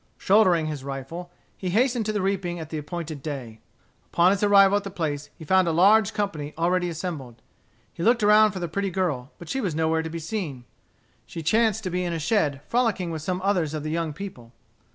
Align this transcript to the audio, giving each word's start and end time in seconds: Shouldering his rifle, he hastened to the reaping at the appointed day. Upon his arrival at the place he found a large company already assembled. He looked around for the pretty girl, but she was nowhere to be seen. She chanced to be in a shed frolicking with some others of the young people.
Shouldering 0.17 0.65
his 0.65 0.83
rifle, 0.83 1.29
he 1.55 1.69
hastened 1.69 2.07
to 2.07 2.11
the 2.11 2.23
reaping 2.23 2.59
at 2.59 2.71
the 2.71 2.79
appointed 2.79 3.21
day. 3.21 3.59
Upon 4.11 4.31
his 4.31 4.41
arrival 4.41 4.77
at 4.77 4.83
the 4.83 4.89
place 4.89 5.29
he 5.35 5.45
found 5.45 5.67
a 5.67 5.71
large 5.71 6.11
company 6.11 6.55
already 6.57 6.89
assembled. 6.89 7.39
He 7.93 8.01
looked 8.01 8.23
around 8.23 8.51
for 8.53 8.59
the 8.59 8.67
pretty 8.67 8.89
girl, 8.89 9.31
but 9.37 9.47
she 9.47 9.61
was 9.61 9.75
nowhere 9.75 10.01
to 10.01 10.09
be 10.09 10.17
seen. 10.17 10.65
She 11.27 11.43
chanced 11.43 11.83
to 11.83 11.91
be 11.91 12.03
in 12.03 12.13
a 12.13 12.17
shed 12.19 12.61
frolicking 12.67 13.11
with 13.11 13.21
some 13.21 13.41
others 13.43 13.75
of 13.75 13.83
the 13.83 13.91
young 13.91 14.11
people. 14.11 14.53